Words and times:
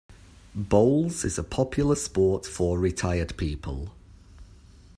Bowls 0.55 1.23
is 1.23 1.37
a 1.37 1.43
popular 1.43 1.93
sport 1.93 2.47
for 2.47 2.79
retired 2.79 3.37
people 3.37 3.93